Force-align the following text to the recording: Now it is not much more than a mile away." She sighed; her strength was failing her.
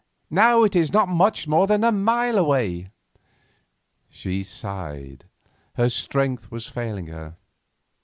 Now 0.31 0.63
it 0.63 0.75
is 0.75 0.91
not 0.91 1.09
much 1.09 1.47
more 1.47 1.67
than 1.67 1.83
a 1.83 1.91
mile 1.91 2.39
away." 2.39 2.89
She 4.09 4.41
sighed; 4.41 5.25
her 5.75 5.89
strength 5.89 6.49
was 6.49 6.65
failing 6.65 7.05
her. 7.05 7.37